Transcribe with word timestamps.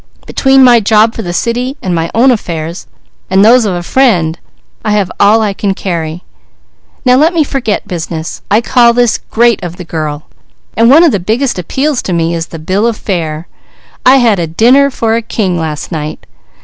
Between 0.25 0.63
my 0.63 0.79
job 0.79 1.13
for 1.13 1.21
the 1.21 1.31
city, 1.31 1.77
and 1.79 1.93
my 1.93 2.09
own 2.15 2.31
affairs, 2.31 2.87
and 3.29 3.45
those 3.45 3.65
of 3.65 3.75
a 3.75 3.83
friend, 3.83 4.39
I 4.83 4.93
have 4.93 5.11
all 5.19 5.43
I 5.43 5.53
can 5.53 5.75
carry. 5.75 6.23
Now 7.05 7.17
let 7.17 7.35
me 7.35 7.43
forget 7.43 7.87
business. 7.87 8.41
I 8.49 8.61
call 8.61 8.93
this 8.93 9.19
great 9.29 9.61
of 9.63 9.75
the 9.75 9.83
girl. 9.85 10.23
And 10.75 10.89
one 10.89 11.03
of 11.03 11.11
the 11.11 11.19
biggest 11.19 11.59
appeals 11.59 12.01
to 12.01 12.13
me 12.13 12.33
is 12.33 12.47
the 12.47 12.57
bill 12.57 12.87
of 12.87 12.97
fare. 12.97 13.47
I 14.03 14.15
had 14.15 14.39
a 14.39 14.47
dinner 14.47 14.89
for 14.89 15.15
a 15.15 15.21
king 15.21 15.59
last 15.59 15.91
night. 15.91 16.25